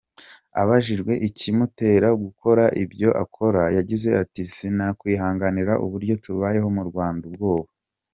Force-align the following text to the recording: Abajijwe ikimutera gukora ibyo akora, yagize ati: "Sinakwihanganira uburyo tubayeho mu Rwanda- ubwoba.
Abajijwe 0.61 1.13
ikimutera 1.27 2.07
gukora 2.23 2.63
ibyo 2.83 3.09
akora, 3.23 3.63
yagize 3.77 4.09
ati: 4.23 4.41
"Sinakwihanganira 4.55 5.73
uburyo 5.85 6.13
tubayeho 6.23 6.67
mu 6.77 6.83
Rwanda- 6.89 7.23
ubwoba. 7.29 7.69